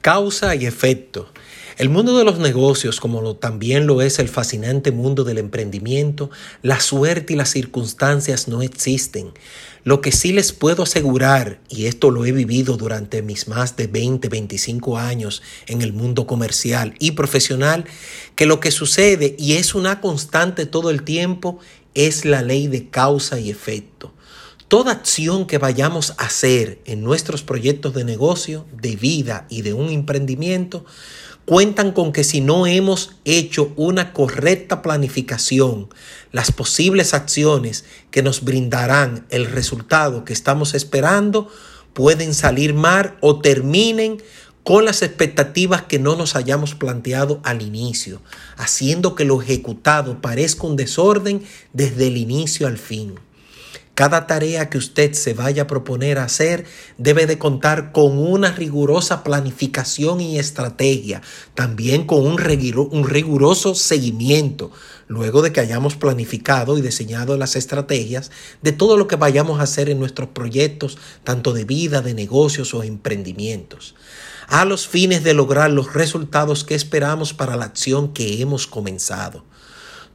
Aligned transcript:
Causa 0.00 0.54
y 0.54 0.64
efecto. 0.64 1.28
El 1.76 1.88
mundo 1.88 2.16
de 2.16 2.24
los 2.24 2.38
negocios, 2.38 3.00
como 3.00 3.34
también 3.34 3.88
lo 3.88 4.00
es 4.00 4.20
el 4.20 4.28
fascinante 4.28 4.92
mundo 4.92 5.24
del 5.24 5.38
emprendimiento, 5.38 6.30
la 6.62 6.78
suerte 6.78 7.32
y 7.32 7.36
las 7.36 7.50
circunstancias 7.50 8.46
no 8.46 8.62
existen. 8.62 9.32
Lo 9.82 10.00
que 10.00 10.12
sí 10.12 10.32
les 10.32 10.52
puedo 10.52 10.84
asegurar, 10.84 11.60
y 11.68 11.86
esto 11.86 12.12
lo 12.12 12.24
he 12.24 12.32
vivido 12.32 12.76
durante 12.76 13.22
mis 13.22 13.48
más 13.48 13.76
de 13.76 13.88
20, 13.88 14.28
25 14.28 14.98
años 14.98 15.42
en 15.66 15.82
el 15.82 15.92
mundo 15.92 16.28
comercial 16.28 16.94
y 17.00 17.12
profesional, 17.12 17.84
que 18.36 18.46
lo 18.46 18.60
que 18.60 18.70
sucede, 18.70 19.34
y 19.36 19.54
es 19.54 19.74
una 19.74 20.00
constante 20.00 20.64
todo 20.64 20.90
el 20.90 21.02
tiempo, 21.02 21.58
es 21.94 22.24
la 22.24 22.42
ley 22.42 22.68
de 22.68 22.88
causa 22.88 23.40
y 23.40 23.50
efecto. 23.50 24.12
Toda 24.68 24.92
acción 24.92 25.46
que 25.46 25.56
vayamos 25.56 26.10
a 26.18 26.26
hacer 26.26 26.82
en 26.84 27.02
nuestros 27.02 27.42
proyectos 27.42 27.94
de 27.94 28.04
negocio, 28.04 28.66
de 28.70 28.96
vida 28.96 29.46
y 29.48 29.62
de 29.62 29.72
un 29.72 29.88
emprendimiento, 29.88 30.84
cuentan 31.46 31.92
con 31.92 32.12
que 32.12 32.22
si 32.22 32.42
no 32.42 32.66
hemos 32.66 33.12
hecho 33.24 33.72
una 33.76 34.12
correcta 34.12 34.82
planificación, 34.82 35.88
las 36.32 36.52
posibles 36.52 37.14
acciones 37.14 37.86
que 38.10 38.22
nos 38.22 38.44
brindarán 38.44 39.24
el 39.30 39.46
resultado 39.46 40.26
que 40.26 40.34
estamos 40.34 40.74
esperando 40.74 41.48
pueden 41.94 42.34
salir 42.34 42.74
mal 42.74 43.16
o 43.22 43.40
terminen 43.40 44.22
con 44.64 44.84
las 44.84 45.00
expectativas 45.00 45.80
que 45.80 45.98
no 45.98 46.14
nos 46.14 46.36
hayamos 46.36 46.74
planteado 46.74 47.40
al 47.42 47.62
inicio, 47.62 48.20
haciendo 48.58 49.14
que 49.14 49.24
lo 49.24 49.40
ejecutado 49.40 50.20
parezca 50.20 50.66
un 50.66 50.76
desorden 50.76 51.42
desde 51.72 52.08
el 52.08 52.18
inicio 52.18 52.66
al 52.66 52.76
fin. 52.76 53.14
Cada 53.98 54.28
tarea 54.28 54.70
que 54.70 54.78
usted 54.78 55.12
se 55.14 55.34
vaya 55.34 55.62
a 55.62 55.66
proponer 55.66 56.20
hacer 56.20 56.66
debe 56.98 57.26
de 57.26 57.36
contar 57.36 57.90
con 57.90 58.16
una 58.16 58.52
rigurosa 58.52 59.24
planificación 59.24 60.20
y 60.20 60.38
estrategia, 60.38 61.20
también 61.56 62.06
con 62.06 62.24
un, 62.24 62.38
riguroso 62.38 63.74
seguimiento, 63.74 64.70
luego 65.08 65.42
de 65.42 65.50
que 65.50 65.58
hayamos 65.58 65.96
planificado 65.96 66.78
y 66.78 66.80
diseñado 66.80 67.36
las 67.36 67.56
estrategias 67.56 68.30
de 68.62 68.70
todo 68.70 68.96
lo 68.96 69.08
que 69.08 69.16
vayamos 69.16 69.58
a 69.58 69.64
hacer 69.64 69.90
en 69.90 69.98
nuestros 69.98 70.28
proyectos, 70.28 70.96
tanto 71.24 71.52
de 71.52 71.64
vida, 71.64 72.00
de 72.00 72.14
negocios 72.14 72.74
o 72.74 72.84
emprendimientos, 72.84 73.96
a 74.46 74.64
los 74.64 74.86
fines 74.86 75.24
de 75.24 75.34
lograr 75.34 75.72
los 75.72 75.92
resultados 75.92 76.62
que 76.62 76.76
esperamos 76.76 77.34
para 77.34 77.56
la 77.56 77.64
acción 77.64 78.12
que 78.12 78.40
hemos 78.40 78.68
comenzado. 78.68 79.42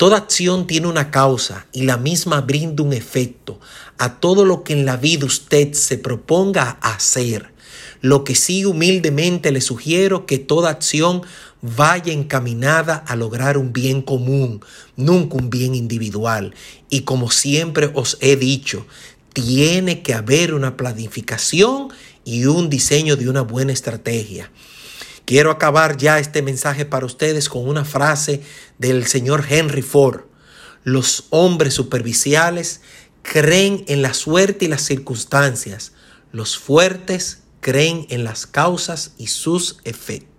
Toda 0.00 0.16
acción 0.16 0.66
tiene 0.66 0.86
una 0.86 1.10
causa 1.10 1.66
y 1.74 1.82
la 1.82 1.98
misma 1.98 2.40
brinda 2.40 2.82
un 2.82 2.94
efecto 2.94 3.60
a 3.98 4.18
todo 4.18 4.46
lo 4.46 4.64
que 4.64 4.72
en 4.72 4.86
la 4.86 4.96
vida 4.96 5.26
usted 5.26 5.74
se 5.74 5.98
proponga 5.98 6.78
hacer. 6.80 7.52
Lo 8.00 8.24
que 8.24 8.34
sí 8.34 8.64
humildemente 8.64 9.52
le 9.52 9.60
sugiero 9.60 10.24
que 10.24 10.38
toda 10.38 10.70
acción 10.70 11.20
vaya 11.60 12.14
encaminada 12.14 12.94
a 12.94 13.14
lograr 13.14 13.58
un 13.58 13.74
bien 13.74 14.00
común, 14.00 14.64
nunca 14.96 15.36
un 15.36 15.50
bien 15.50 15.74
individual. 15.74 16.54
Y 16.88 17.02
como 17.02 17.30
siempre 17.30 17.90
os 17.92 18.16
he 18.22 18.36
dicho, 18.36 18.86
tiene 19.34 20.00
que 20.00 20.14
haber 20.14 20.54
una 20.54 20.78
planificación 20.78 21.88
y 22.24 22.46
un 22.46 22.70
diseño 22.70 23.16
de 23.16 23.28
una 23.28 23.42
buena 23.42 23.74
estrategia. 23.74 24.50
Quiero 25.30 25.52
acabar 25.52 25.96
ya 25.96 26.18
este 26.18 26.42
mensaje 26.42 26.84
para 26.84 27.06
ustedes 27.06 27.48
con 27.48 27.68
una 27.68 27.84
frase 27.84 28.42
del 28.78 29.06
señor 29.06 29.46
Henry 29.48 29.80
Ford. 29.80 30.22
Los 30.82 31.26
hombres 31.30 31.72
superficiales 31.72 32.80
creen 33.22 33.84
en 33.86 34.02
la 34.02 34.12
suerte 34.12 34.64
y 34.64 34.68
las 34.68 34.82
circunstancias. 34.82 35.92
Los 36.32 36.58
fuertes 36.58 37.42
creen 37.60 38.08
en 38.10 38.24
las 38.24 38.48
causas 38.48 39.12
y 39.18 39.28
sus 39.28 39.78
efectos. 39.84 40.29